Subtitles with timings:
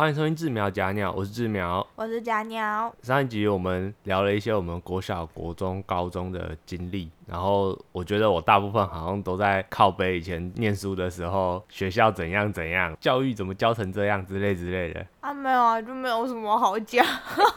[0.00, 1.86] 欢迎收听志苗假鸟，我是志苗。
[1.94, 2.90] 我是假鸟。
[3.02, 15.06] 上一集我们聊了一些我们国小、国中、高中的经历，然后我觉得我大部分好像都在靠背以前念书的时候，学校怎样怎样，教育怎么教成这样之类之类的。
[15.20, 17.04] 啊，没有啊，就没有什么好讲。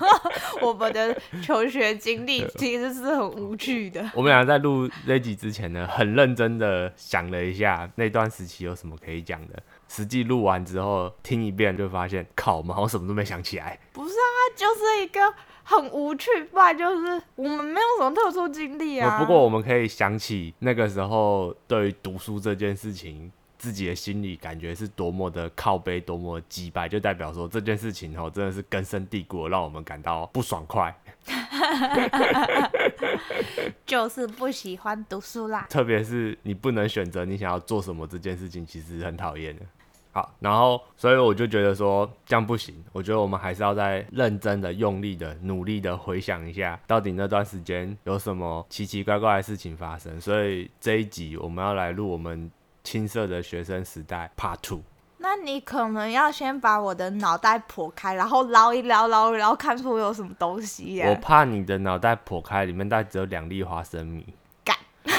[0.62, 4.12] 我们的求学经历 其实是很无趣的。
[4.14, 9.64] 我们俩在录这集之前呢，很认真的想了一下那段时期有什么可以讲的。
[9.88, 13.80] 实际录完之后听一遍，就发现靠，我们好像什么都没想起来。
[13.92, 15.20] 不是啊，就是一个
[15.64, 19.20] 很无趣，不然就是我们没有什么特殊经历啊。
[19.20, 30.94] 不过我们可以想起那个时候对于读书这件事情，自己的心理感觉是多么的靠背，多么击败，就代表说这件事情哦，真的是根深蒂固，让我们感到不爽快。
[33.85, 35.67] 就是不喜欢读书啦。
[35.70, 39.62] 特别是你不能选择你想要做什么这件事情，其实很讨厌的。
[40.12, 50.21] 好，然后所以我就觉得说这样不行，我觉得我们还是要再认真的、用力的、努力的回想一下，到底那段时间有什么奇奇怪怪的事情发生。
[50.21, 52.51] 所以这一集我们要来录我们
[52.84, 54.84] 青涩的学生时代 Part Two。
[55.24, 61.02] 那你可能要先把我的脑袋剖开，然后捞一捞，捞一捞，看出有什么东西。
[61.05, 64.35] 我怕你的脑袋剖开，里面大概只有两粒花生米。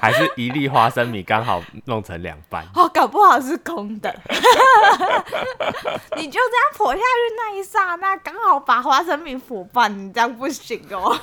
[0.00, 4.10] 还是一粒花生米刚好弄成两半，哦，搞不好是空的。
[6.16, 7.02] 你就这样剖下去
[7.36, 11.14] 那一刹那，刚好把花生米剖半，你这样不行哦。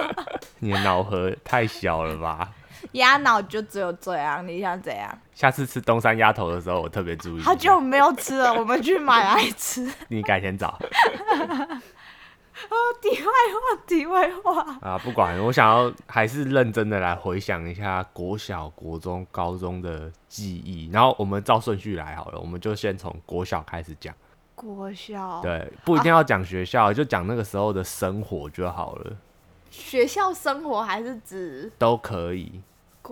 [0.60, 2.48] 你的脑核太小了吧？
[2.96, 5.18] 鸭脑就只有这样，你想怎样？
[5.34, 7.40] 下次吃东山鸭头的时候，我特别注意。
[7.40, 9.88] 好久没有吃了，我们去买来吃。
[10.08, 10.68] 你改天找。
[10.68, 10.78] 啊，
[13.02, 14.98] 题外话，题外话啊！
[15.04, 24.14] 不管，我想要还是认真的来回想一下国小、国中、高中的记忆，然后我们照顺序来好了，我们就先从国小开始讲。
[24.54, 29.12] 国小对，不一定要讲学校，就讲那个时候的生活就好了。
[29.70, 32.62] 学校生活还是指都可以。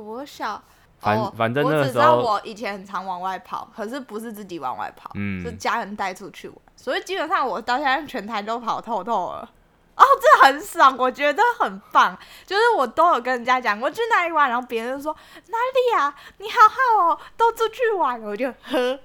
[0.02, 0.62] 国小。
[0.96, 5.10] 反反正那个时候，我以前很常往外跑，可是不是自己往外跑，
[5.42, 9.50] 是家人带出去玩，所以基本上我到现在全台都跑透透了。
[9.96, 12.16] 哦，这很爽，我觉得很棒。
[12.44, 15.16] 就是我都有跟人家讲我去哪里玩，然后别人就说
[15.48, 18.98] 哪里啊，你好好哦，都出去玩，我就呵。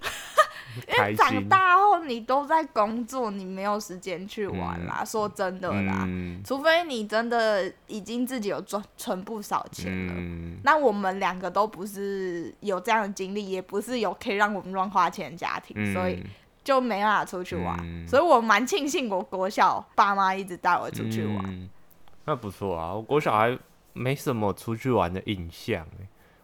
[0.87, 5.03] 因为长大后你都在工作，你没有时间去玩啦。
[5.03, 6.07] 说真的啦，
[6.45, 10.13] 除非你真的已经自己有赚存不少钱了。
[10.63, 16.23] 那我们两个都不是有这样的经历，也不是有可以让我们乱花钱的家庭，所以。
[16.63, 21.69] 就没办法出去玩，所以我蛮庆幸我国小爸妈一直带我出去玩。
[22.25, 23.57] 那不错啊，我国小还
[23.93, 25.85] 没什么出去玩的印象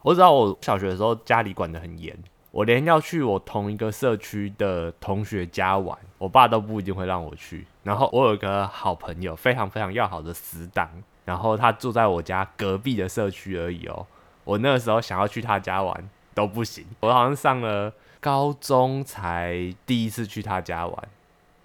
[0.02, 2.18] 我知道我小学的时候家里管得很严，
[2.52, 7.68] 我连要去我同一个社区的同学家玩，我爸都不一定会让我去。
[7.84, 10.90] 然后我有一个好朋友，非常非常要好的死党，
[11.26, 14.08] 然后他住在我家隔壁的社区而已哦。
[14.44, 17.94] 我那个时候想要去他家玩都不行，我好像上了。
[18.20, 19.56] 高中才
[19.86, 21.08] 第一次去他家玩，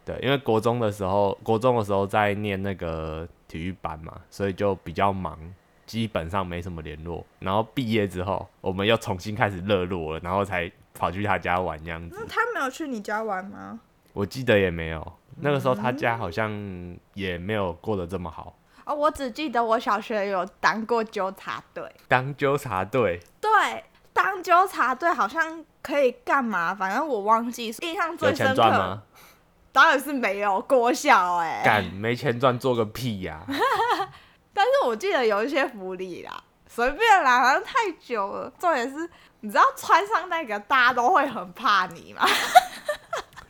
[0.04, 5.38] 对，因为国中的时候，国中的时候在念那个体育班嘛，所以就比较忙，
[5.86, 7.24] 基本上没什么联络。
[7.38, 12.16] 然后毕业之后，我们又重新开始热络了，然后才跑去他家玩这样子。
[12.18, 13.80] 那他没有去你家玩吗？
[14.12, 16.50] 我记得也没有，那个时候他家好像
[17.14, 18.56] 也没有过得这么好。
[18.84, 23.50] 哦，我只记得我小学有当过纠察队，当纠察队，对。
[24.12, 26.74] 当纠察队好像可以干嘛？
[26.74, 27.74] 反正我忘记。
[27.80, 29.02] 印象最深刻吗？
[29.72, 31.62] 当然是没有国小哎。
[31.64, 33.40] 干没钱赚做个屁呀！
[34.52, 38.52] 但是我记得有一些福利啦，随便啦，反正太久了。
[38.58, 39.08] 重点是，
[39.40, 42.26] 你知道穿上那个，大家都会很怕你吗？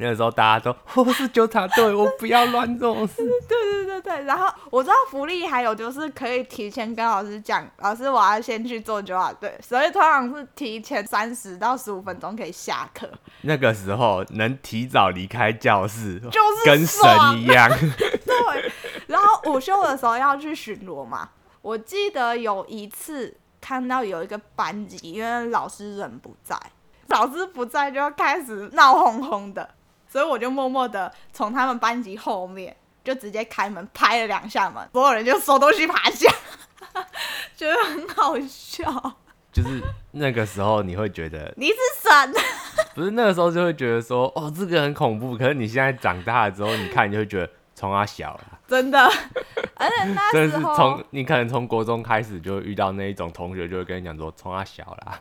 [0.00, 3.16] 那个时候大家都 我是纠察队，我不要乱做事。
[3.46, 13.06] 对对对对，然后我知道福利还有就是可以提前跟老师讲，老师我要先去做纠察队，所以通常是提前三十到十五分钟可以下课。
[13.42, 17.02] 那个时候能提早离开教室，就是跟神
[17.36, 17.68] 一样。
[18.24, 18.72] 对，
[19.06, 21.28] 然后午休的时候要去巡逻嘛。
[21.60, 26.58] 我记得有一次看到有一个班级，因为老师人不在，
[27.08, 29.68] 老师不在就开始闹哄哄的。
[30.10, 36.28] 所以我就默默的从他们班级后面就直接开门拍了两下门，所有人就收东西爬下，
[37.56, 39.14] 觉得很好笑。
[39.52, 42.34] 就是那个时候你会觉得你是神，
[42.94, 49.00] 不是那个时候就会觉得说哦这个很恐怖，可是你现在长大了之后，你看你就会觉得从他小了，真的，
[49.74, 55.20] 而且那真的是从你可能从国中开始就遇到那一种同学，就会跟你讲说从他小了。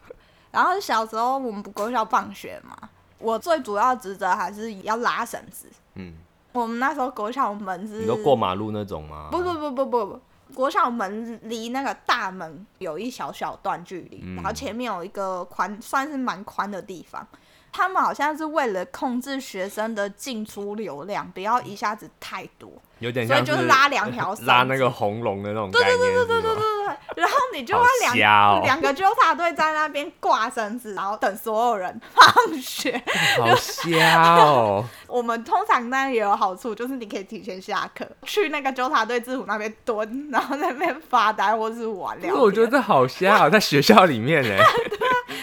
[0.51, 2.89] 然后小时候我们不国小放学嘛。
[3.19, 5.67] 我最主要职责还是要拉绳子。
[5.95, 6.13] 嗯，
[6.53, 9.27] 我们那时候国小门是，你都过马路那种吗？
[9.31, 10.21] 不不不不不不，
[10.53, 17.27] 国小门离那个大门有一小小段距离，然后前面有一个宽，算是蛮宽的地方。
[17.71, 22.71] 他们好像是为了控制学生的进出流量，不要一下子太多。
[22.99, 26.97] 有点像，就是拉两条拉那个红龙的那种概念，对对对对对对对。
[27.15, 33.01] 然后你就要两两个纠察队在那边挂绳子，然后等所有人放学。
[33.37, 34.83] 好瞎哦！
[35.07, 42.19] 我们通常那也有好处，就是你可以提前下课，去那个纠察队制服那边蹲，然后在那边发呆或是玩。
[42.19, 42.35] 聊。
[42.35, 44.61] 我觉得这好瞎哦，在学校里面呢，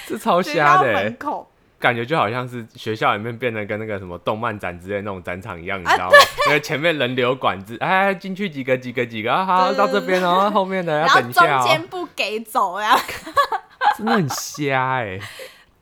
[0.07, 0.93] 这超瞎的。
[0.93, 1.51] 门口。
[1.87, 6.17] 感觉就好像是学校里面变得跟那个什么动漫展之类那种展场一样，你知道吗？
[6.49, 11.63] 因为前面人流管制，哎，进去几个几个几个，好到这边哦，后面的 要等一下哦。
[11.63, 12.97] 中间不给走呀，
[13.97, 15.21] 真的很瞎哎！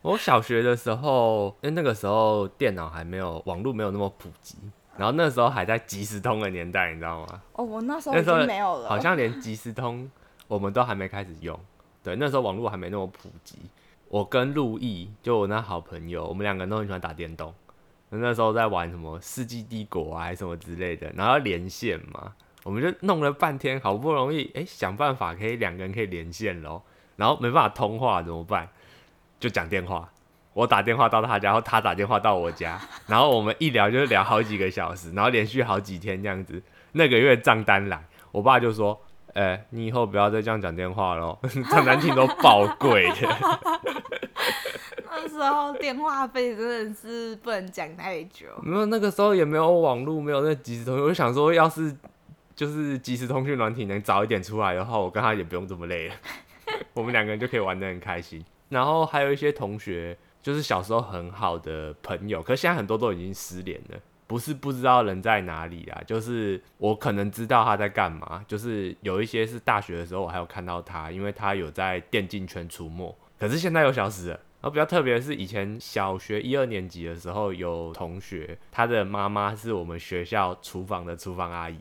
[0.02, 4.58] 我小学的时候，因为那个时候电脑还没有，网络没有那么普及，
[4.98, 7.40] 然后那时候还在即时通的年代，你知道吗？
[7.54, 10.10] 哦，我那时候已经没有了，好像连即时通
[10.48, 11.58] 我们都还没开始用。
[12.02, 13.56] 对，那时候网络还没那么普及。
[14.14, 17.52] 我跟陆毅，就我那好朋友，我们两个人都很喜欢打电动。
[18.10, 22.32] 那时候在玩什么《世纪帝国》啊，还什么之类的，然后连线嘛，
[22.62, 26.80] 我们就弄了半天，好不容易哎想办法可以两个人可以连线喽。
[27.16, 28.68] 然后没办法通话怎么办？
[29.40, 30.08] 就讲电话，
[30.52, 36.62] 我打电话到他家，然后他打电话到我家，然后我们一聊就聊好几个小时，然后连续好几天这样子。
[36.92, 39.00] 那个月账单来，我爸就说。
[39.34, 41.38] 哎，你以后不要再这样讲电话喽，
[41.70, 43.28] 讲难听都爆贵的。
[45.10, 48.46] 那时候电话费真的是不能讲太久。
[48.62, 51.02] 没有，那个时候也没有网络，没有那即时通讯。
[51.02, 51.94] 我就想说，要是
[52.54, 56.14] 就是即时通讯软体能早一点出来的话，我跟他也不用这么累了。
[56.94, 58.44] 我们两个人就可以玩的很开心。
[58.68, 63.98] 然后还有一些同学，就是小时候很好的朋友，可现在很多都已经失联了。
[64.26, 68.44] 不是不知道人在哪里啊，就是我可能知道他在干嘛。
[68.48, 74.40] 就是有一些是大学的时候我还有看到他，因为他有在电竞圈出没，可是现在又消失了。
[74.60, 81.78] 然后比较特别的是，以前小学一二年级的时候有同学，他的妈妈是我们学校厨房的厨房阿姨，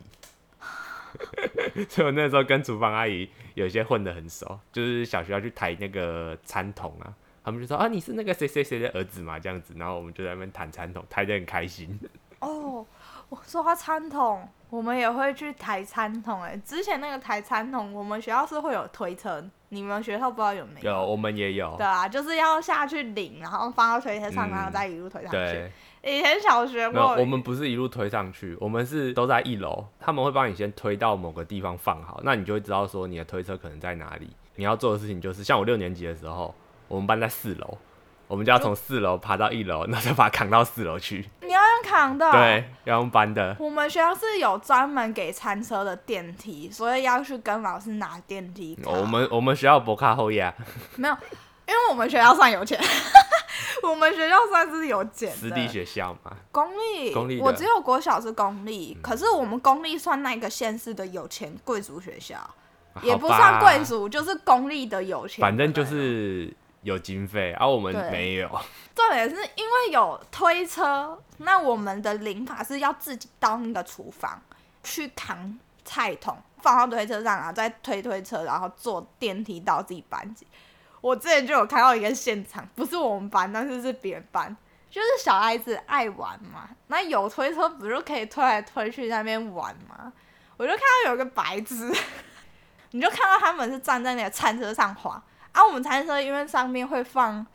[1.87, 11.97] 所以我那时候跟厨房阿姨有些混得很熟，就是小学要去抬那个餐桶啊，他们就说啊你是那个谁谁谁的儿子嘛这样子，然后我们就在那边谈餐桶，抬得很开心。
[12.43, 12.85] 哦，
[13.29, 16.41] 我说到餐桶，我们也会去抬餐桶。
[16.41, 20.91] 哎，之前那个抬餐桶，我们学校是会有推车，你们学校不知道有没有？
[20.91, 21.75] 有，我们也有。
[21.77, 25.37] 对啊，就是要下去领，然后放到推车上，然后再一路推上去。
[25.37, 25.71] 对，
[26.03, 27.15] 以前小学过。
[27.15, 34.29] 我们不是一路推上去，我们是都在一楼，他们会帮你先推到某个地方放好，那你就会知道说你的推车可能在哪里。
[34.55, 36.53] 你要做的事情就是，像我六年级的时候，
[36.87, 37.77] 我们班在四楼。
[38.33, 41.29] 我们就要从四楼爬到一楼，然后再把它扛到四楼去。
[41.41, 42.31] 你要用扛的？
[42.31, 43.55] 对，要用搬的。
[43.59, 48.75] 我们学校是有专门给餐车的电梯，所以要去跟老师拿电梯。
[48.85, 50.51] 我们我们学校博卡后呀
[50.97, 51.13] 没有，
[51.67, 52.79] 因为我们学校算有钱。
[53.87, 55.31] 我们学校算是有钱。
[55.31, 56.35] 私立学校嘛。
[56.51, 57.13] 公立。
[57.13, 57.39] 公立。
[57.39, 62.37] 我只有国小是公立，可是我们公立算那个县市的有钱贵族学校，
[63.03, 65.39] 也不算贵族，就是公立的有钱。
[65.39, 66.51] 反正就是。
[66.83, 68.47] 有经费，而我们没有。
[68.93, 74.41] 重点是因为有推车，那我们的领法是要自己到那个厨房
[74.83, 80.45] 去扛菜桶，放到推车上，然后再推推车，然后坐电梯到自己班级。
[81.01, 84.55] 我之前就有看到一个现场，不是我们班，但是是别人班，
[84.89, 90.13] 就是小孩子爱玩嘛，那有推车不就可以推来推去那边玩吗？
[90.57, 91.91] 我就看到有个白痴，
[92.91, 95.21] 你就看到他们是站在那个餐车上滑。
[95.53, 97.45] 啊，我们餐车因为上面会放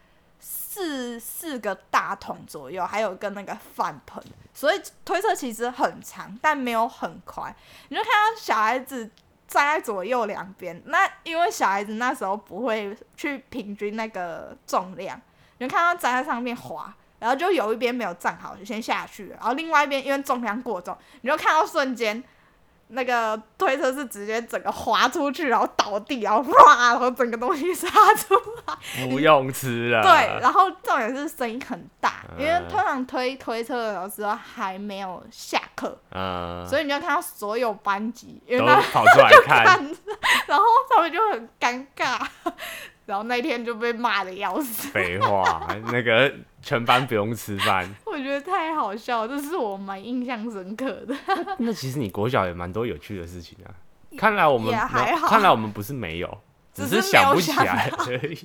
[0.41, 4.23] 四四个大桶左右，还有个那个饭盆，
[4.55, 7.55] 所以推车其实很长，但没有很快。
[7.89, 9.05] 你就看到小孩子
[9.49, 15.21] 站在左右两边，那因为小孩子那时候不会去平均那个重量，
[15.59, 22.23] 你就看到站在上面滑，然后就有一边没有站好，就先下去，然后另外一边因为重量过重，你就看到瞬间。
[22.89, 28.35] 那个推车是直接整个滑出去，然后倒地，然后哇，然后整个东西杀出
[28.67, 29.09] 来。
[29.09, 30.03] 不用吃了。
[30.03, 39.67] 对，然后重点是声音很大，因为通常推推车的时候还没有下课，嗯，所以你就看到所有班级都跑出来看，
[40.47, 42.27] 然后他们就很尴尬。
[43.09, 44.89] 然后那天就被骂的要死。
[44.89, 47.89] 废话，那个全班不用吃饭。
[48.05, 51.17] 我觉得太好笑，这是我蛮印象深刻的。
[51.57, 53.73] 那其实你国小也蛮多有趣的事情啊。
[54.19, 56.39] 看来我们还好，看来我们不是没有，
[56.75, 58.37] 只是想不起来而已。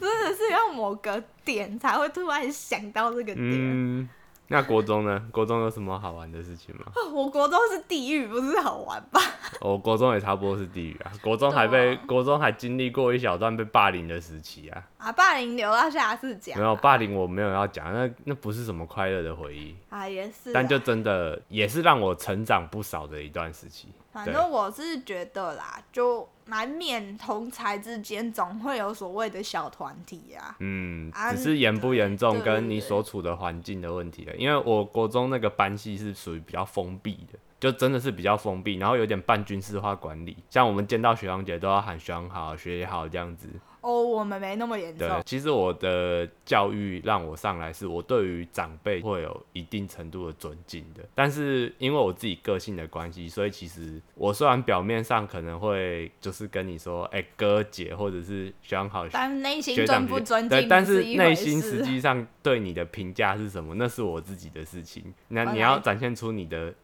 [0.00, 4.08] 真的是要某个点才会突然想到这个点。
[4.48, 5.22] 那国中呢？
[5.30, 6.86] 国中有什么好玩的事情吗？
[7.14, 9.20] 我国中是地狱，不是好玩吧？
[9.62, 11.12] 我国中也差不多是地狱啊！
[11.22, 14.82] 国中还被国中还经历过一小段被霸凌的时期啊！
[14.98, 16.58] 啊，霸凌留到下次讲。
[16.58, 20.52] 没有霸凌，我没有要讲，那那不是什么快乐的回忆啊，也是。
[20.52, 23.88] 但就真的也是让我成长不少的一段时期。
[24.12, 26.28] 反正我是觉得啦，就。
[26.46, 30.56] 难免同才之间总会有所谓的小团体呀。
[30.58, 34.34] 嗯，只是严不严重跟你所处的环境的问题了。
[34.34, 37.38] 因为我国中那个班系是属于比较封闭的。
[37.62, 43.48] 就真的是比较封闭，然后有点半军事化管理，像我们见到学长姐都要喊学长好、学姐好这样子。
[43.82, 45.08] 哦，我们没那么严重。
[45.08, 65.14] 对，其实我的教育让我上来是我对于长辈会有一定程度的尊敬的，但是因为我自己个性的关系，所以其实我虽然表面上可能会就是跟你说，哎，哥姐或者是学长好，但内心尊不尊敬，对，但是内心实际上对你的评价是什么，那是我自己的事情。
[65.28, 66.74] 那你要展现出你的。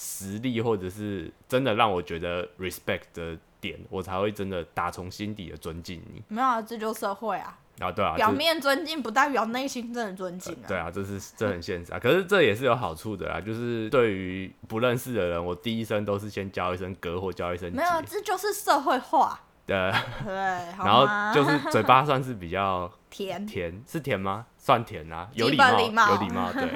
[0.00, 6.22] 实力或者是真的让我觉得 respect 的点，我才会真的打从心底的尊敬你。
[6.28, 7.58] 没有啊，这就社会啊。
[7.80, 10.66] 啊，对啊，表面尊敬不代表内心真的尊敬啊。
[10.68, 11.98] 对啊，这是这很现实啊。
[11.98, 17.72] 可是这也是有好处的啊，就是对于不认识的人，我第一声都是先叫一声哥或叫一声。
[17.72, 19.40] 没有，这就是社会化。
[19.66, 19.76] 对
[20.24, 24.46] 对，然后就是嘴巴算是比较甜甜，是甜吗？
[24.56, 25.70] 算甜啊，有礼貌，
[26.12, 26.52] 有礼貌。
[26.52, 26.70] 对，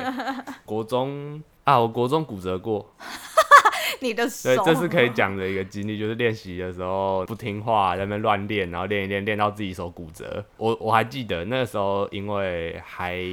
[0.64, 1.40] 国中。
[1.64, 2.92] 啊，我国中骨折过，
[4.00, 10.44] 你的手，对，这是可以讲的一个经历，就是练习的时候不听话，在那边乱练，然后练一练，练到自己手骨折。
[10.56, 13.24] 我我还记得那个时候，因为还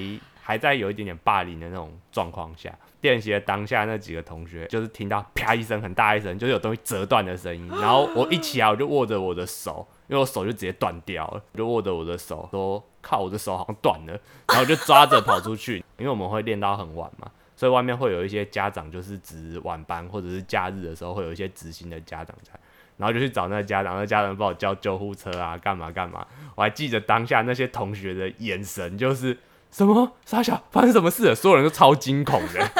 [0.42, 2.72] 还在有一点点霸凌的那种状况下，
[3.02, 14.14] 练习的当下，那几个同学就是听到啪一声很大一声，就是有东西折断的声音，然后我一起来，我就握着我的手，因为我手就直接断掉了，就握着我的手说：“靠，我的手好像断了。”
[14.48, 17.32] 然后就抓着跑出去，因为我们会练到很晚嘛。
[17.60, 22.58] 所以外面会有一些家长，就是值晚班或者是假日的时候，会有一些执行的家长在，
[22.96, 26.26] 然后就去找那个家长，那家长帮我叫救护车啊，干嘛干嘛。
[26.56, 29.38] 我还记得当下那些同学的眼神，就是
[29.72, 32.66] 什么傻小发生什么事了，所有人都超惊恐的。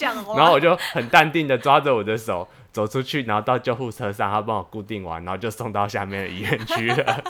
[0.34, 7.22] 然后我就很淡定的抓着我的手走出去，然后到救护车上，他帮我固定完，然后就送到下面的医院去了。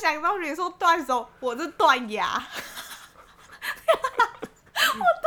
[0.00, 2.42] 想到你说断手，我是断牙。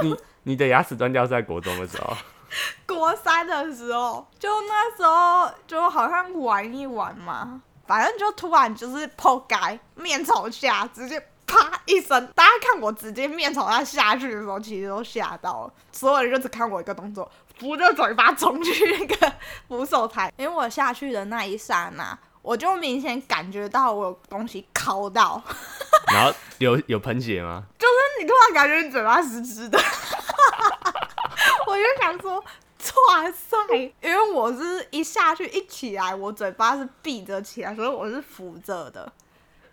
[0.01, 2.15] 你你的牙齿断掉在国中的时候？
[2.87, 12.25] 国三的时候，就那时候就好像玩一玩嘛，反正就突然就是破盖面朝下，直接啪一声。
[12.33, 15.73] 大家看我直接面朝下下去的时候，其实都吓到了。
[15.91, 19.33] 所有人就只看我一个动作，扶着嘴巴冲去那个
[19.67, 22.17] 扶手台，因为我下去的那一刹那。
[22.41, 25.41] 我就明显感觉到我有东西敲到，
[26.13, 27.63] 然后有有喷血吗？
[27.77, 29.77] 就是你突然感觉你嘴巴湿湿的，
[31.67, 33.58] 我就想说，哇塞！
[34.01, 39.12] 因为我是一下去一起来，我嘴巴是闭着起来，所以我是扶着的。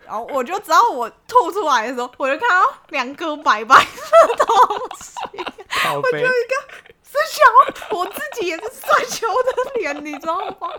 [0.05, 4.47] 然后我就知道我吐出来的时候，我就看到两颗白白的东
[5.01, 5.15] 西，
[5.95, 6.29] 我就一个
[7.03, 10.71] 是球，我自己也是算球的脸，你知道吗？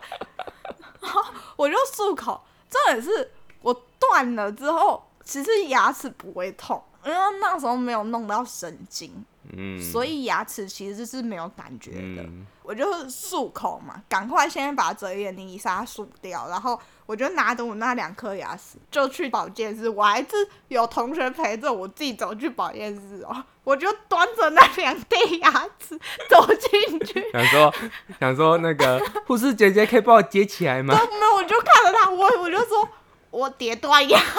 [1.56, 12.28] 我就漱口，这也是我断了之后，其实牙齿不会痛，因为那时候没有弄到神经，嗯，所以牙齿其实是没有感觉的。
[12.64, 19.90] 我就漱口嘛，赶快先把嘴里的泥沙漱掉，然后我就拿着我那两颗牙齿就去保健室。
[19.90, 20.28] 我还是
[20.68, 25.50] 有同学陪着我自己走去保健室哦， 我就端着那两对牙
[25.80, 25.98] 齿
[26.30, 27.74] 走进去， 想说
[28.20, 30.94] 想说那个护士姐姐可以帮我接起来吗？
[30.94, 32.88] 没有，我就看着他，我我就说
[33.32, 34.20] 我跌断牙。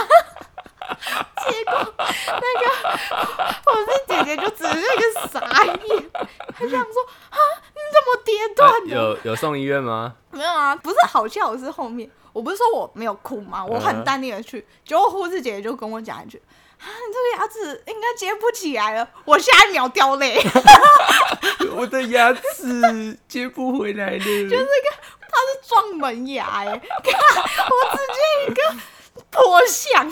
[0.89, 2.65] 结果那个
[3.65, 6.11] 护士姐姐就只是一个傻眼，
[6.55, 7.39] 她想说啊，
[7.75, 8.97] 你怎么跌断的？
[8.97, 10.15] 有有送医院吗？
[10.31, 13.65] 没有啊，不是好笑是后面，我不是说我没有哭吗？
[13.65, 16.41] 我很淡定的去，结果护士姐姐就跟我讲一句
[16.79, 20.41] 啊，你这个牙齿应该接不起来了，我下一秒掉泪，
[21.75, 24.91] 我的牙齿接不回来了， 就是一个
[25.21, 28.63] 它是撞门牙哎，看 我直接一个
[29.31, 30.09] 破相。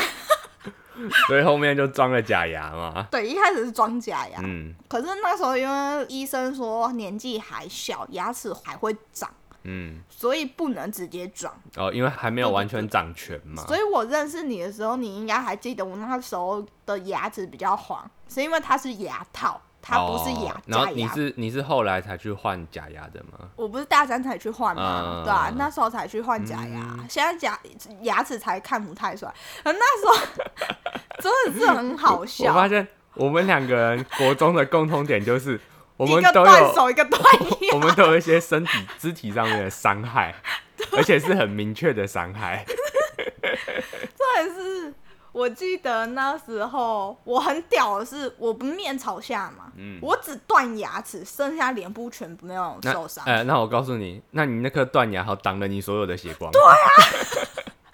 [1.29, 3.07] 所以后面就装了假牙嘛。
[3.11, 4.41] 对，一开始是装假牙。
[4.43, 4.75] 嗯。
[4.89, 9.31] 可是那时候因为医生说年纪还小，牙齿还会长。
[9.67, 10.01] 嗯。
[10.09, 11.53] 所以不能直接转。
[11.77, 13.63] 哦，因为还没有完全长全嘛。
[13.67, 19.61] 所以我认识你的时候，你应该还记得我那时候的牙齿比较黄，是因为它是牙套。
[19.89, 20.97] 它不是牙然后假牙。
[20.97, 23.49] 你是你是后来才去换假牙的吗？
[23.55, 25.23] 我不是大三才去换吗？
[25.23, 27.57] 嗯对啊，那时候才去换假牙，现在假
[28.01, 29.35] 牙齿才看不太出来。
[29.63, 30.45] 可那时候
[31.23, 35.61] 真的是很好笑 我笑，发现我们两个人国中的共同点就是，
[35.97, 37.23] 我一个们都有断手，一个断
[37.63, 37.75] 牙。
[37.75, 40.35] 我们都有一些身体肢体上面的伤害，
[40.97, 42.65] 而且是很明确的伤害。
[42.67, 44.93] 这也是
[45.33, 53.25] 我记得那时候我很屌的是，我不面朝下嘛，嗯我只断牙齿，剩下脸部全部没有受伤。
[53.27, 56.51] 呃，那我告诉你，那你那颗断牙好挡了你所有的血光。
[56.53, 56.75] 对啊，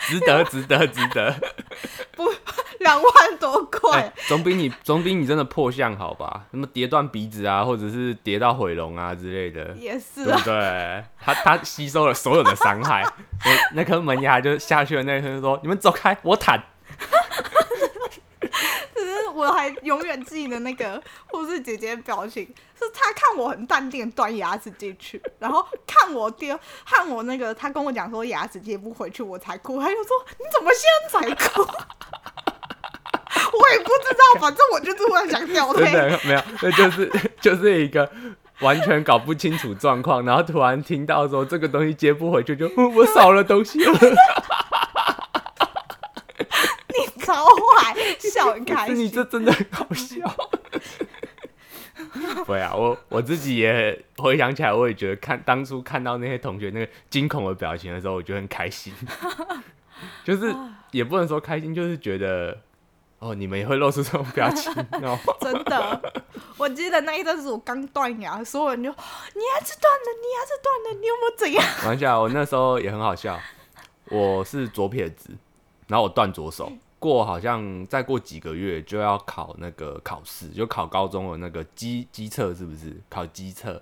[0.01, 1.35] 值得，值得，值得。
[2.83, 6.45] 两万多块，哎、总比你总比你真的破相好吧？
[6.51, 11.05] 什么跌断鼻子啊，或者是跌到毁容啊之类的，也是啊对不，对？
[11.21, 13.03] 他他吸收了所有的伤害，
[13.45, 15.03] 我那颗门牙就下去了。
[15.05, 16.62] 那一刻就说：“你们走开，我坦。
[18.95, 22.45] 只是我还永远记得那个护士姐姐的表情，
[22.79, 31.67] 是她看我很淡定地断牙齿进去，然后看我丢，看我那个，她跟我讲说牙齿接不回去，我才哭，她就说你怎么现在才哭？
[33.62, 35.92] 我也不知道，反正我就突然想掉真泪。
[35.92, 38.11] 的没有，那就是 就是一个
[38.61, 43.92] 完全搞不清楚状况，然后突然听到说这个东西接不回去，就、 嗯我少了东西了。
[46.88, 49.12] 你超坏，笑很开心你心。
[49.14, 50.35] 这真的很好笑。
[52.47, 58.92] 对啊，我我自己也回想起来，我也觉得看当初看到那些同学那个惊恐的表情的时候，我觉得很开心。
[60.25, 60.54] 就是
[60.90, 62.61] 也不能说开心，就是觉得
[63.23, 65.17] 哦，你们也会露出这种表情 哦。
[65.41, 66.12] 真的，
[66.59, 71.64] 我记得那一阵子我刚断牙，所有人就你牙齿断了，你牙齿断了，你有没有怎样？
[71.87, 73.38] 玩笑，我那时候也很好笑，
[74.11, 75.31] 我是左撇子，
[75.87, 76.73] 然后我断左手。
[76.99, 83.00] 过好像再过几个月就要考那个考试，就考高中的那个机机测，是不是？
[83.09, 83.81] 考机测。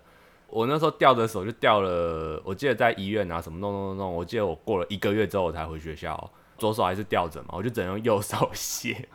[0.49, 9.07] 我那时候掉的手就掉了，我记得在医院啊什么弄弄弄弄，我记得我过了一个月之后我才回学校，左手还是吊着嘛，我就只能用右手写，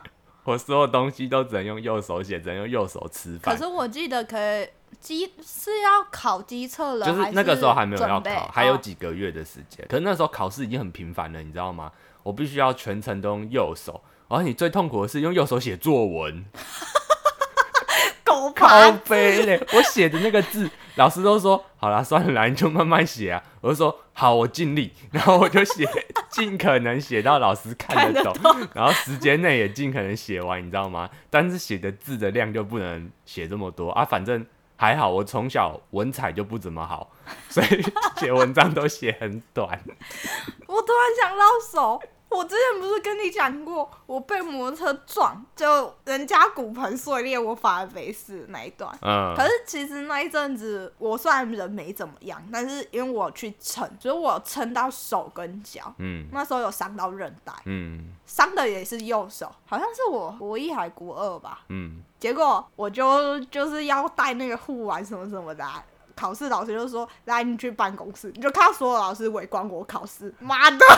[0.46, 3.54] 我所有东西都只能用右手写，只能用右手吃饭。
[3.54, 4.68] 可是我记得可以
[5.00, 9.84] 机是要考机测了，就是那个时候还没有要考，还有哦几个月的时间。
[9.88, 11.90] 可是那时候考试已经很频繁了，你知道吗？
[12.22, 17.05] 我必须要全程都用右手，然后你最痛苦的是用右手写作文，狗
[18.56, 19.62] 靠爬背嘞！
[19.74, 23.40] 我写的那个字，老师都说好啦，算了啦，你就慢慢写啊。
[23.60, 25.86] 我就说好，我尽力，然后我就写，
[26.30, 28.34] 尽可能写到老师看得懂，
[28.74, 31.08] 然后时间内也尽可能写完，你知道吗？
[31.30, 34.44] 但是写的字的量就不能写这么多啊，反正。
[34.78, 37.10] 还好，我从小文采就不怎么好，
[37.48, 37.82] 所以
[38.20, 39.66] 写文章都写很短。
[40.66, 48.90] 我突然想到手，我之前不是跟你讲过，我被摩托车撞，就人家骨盆碎裂，我反而没事那一段。
[49.00, 61.60] 嗯，可是其实那一阵子，我虽然人没怎么样，但是因为我去撑，所以我撑到手跟脚，嗯那时候有伤到韧带，嗯伤的也是右手，好像是我国一还国二吧。
[61.68, 65.82] 嗯，结果我就就是要带那个护腕什么什么的啊、
[66.16, 70.94] 考试老师就说：“来，你去办公室。”你就看到所有老师围观我考试，妈的，压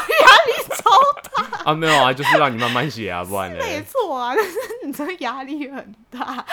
[0.46, 0.90] 力超
[1.33, 6.46] 大啊没有啊，就是让你慢慢写啊，不然没错啊，但是你这压力很大。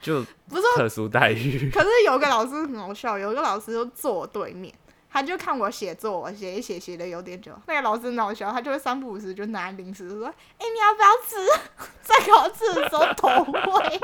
[0.00, 1.70] 就不是说，特殊待遇。
[1.70, 4.74] 可是有个老师很好笑，有一个老师就坐我对面。
[5.14, 7.52] 他就看我写作文，写一写，写的有点久。
[7.66, 11.36] 那个老师很好笑，他就会三不五时就拿零食说：“哎、你要不要吃？
[12.02, 14.00] 在考试的时候投喂。”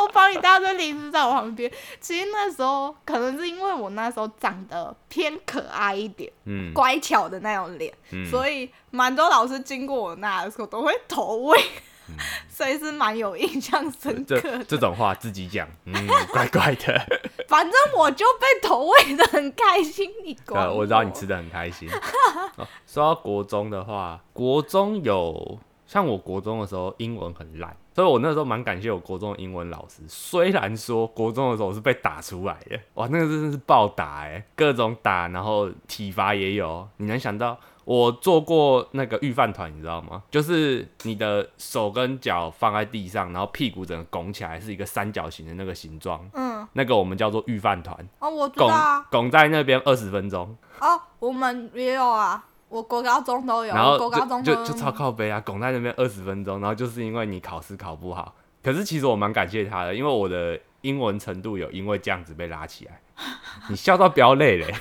[0.00, 1.70] 我帮你带堆零食在我旁边。
[2.00, 11.60] 其实那时候可能是因为我那时候长得偏可爱一点、嗯乖巧的那种脸，嗯，所以蛮多老师经过我那的时候都会投喂，
[12.48, 14.40] 所以是蛮有印象深刻的。
[14.40, 17.06] 这这种话自己讲，嗯， 怪怪的。
[17.48, 21.88] 反正我就被投喂的很开心，你 管呃，我知道你吃的很开心。
[22.56, 30.02] 哦说到国中的话，国中有像我国中的时候英文很烂，所以我那时候蛮感谢我国中的英文老师。
[30.06, 36.86] 虽然说国中的时候我是被打出来的，哇，那个真的是暴打哎，各种打，然后体罚也有。
[36.98, 40.22] 你能想到我做过那个预饭团，你知道吗？
[40.30, 50.54] 就是你的手跟脚放在地上，然后屁股整个拱起来，是一个三角形的那个形状，嗯，那个我们叫做预饭团，哦，我知拱道啊，拱在那边二十分钟。
[50.80, 63.00] 哦，我们也有啊，我国高中都有，然后国高中都就就就超靠背啊，拱在那边二十分钟，然后就是因为你考试考不好，可是其实我蛮感谢他的，因为我的英文程度有因为这样子被拉起来。
[63.68, 64.72] 你笑到飙泪嘞，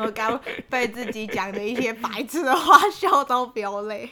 [0.00, 4.08] 我刚被自己讲的一些白痴的话笑到飙泪。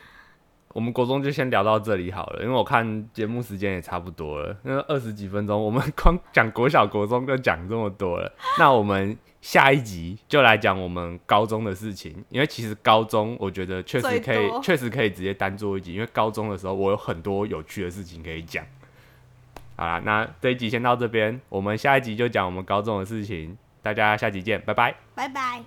[0.74, 8.30] 我们国中就先聊到这里好了，因为我看节目时间也差不多了，那二十几分钟，我们光讲国小国中就讲这么多了。
[8.58, 18.66] 那我们下一集就来讲我们高中的事情，因为其实高中我觉得确实可以，确实可以直接单做一集，因为高中的时候我有很多有趣的事情可以讲。
[19.76, 25.62] 好啦，那这一集先到这边，我们下一集就讲我们高中的事情，大家下集见，拜拜，拜拜。